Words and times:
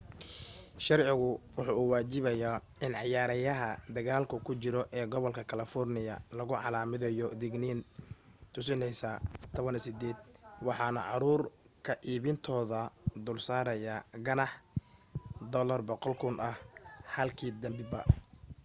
sharcigu 0.85 1.29
waxa 1.57 1.73
uu 1.81 1.91
waajibayaa 1.93 2.57
in 2.85 2.93
ciyaaraha 3.01 3.69
dagaalku 3.95 4.35
ku 4.45 4.51
jiro 4.61 4.81
ee 4.97 5.05
gobolka 5.11 5.49
kalafoorniya 5.49 6.15
lagu 6.37 6.53
calaamadiyo 6.63 7.27
digniin 7.41 7.79
tusinaysa 8.53 9.09
18 9.55 10.65
waxaanu 10.67 11.01
caruur 11.09 11.41
ka 11.85 11.93
iibintooda 12.11 12.79
dulsaarayaa 13.25 14.05
ganaax 14.25 14.53
$1000 15.53 16.45
ah 16.49 16.55
halkii 17.15 17.51
denbiba 17.61 17.99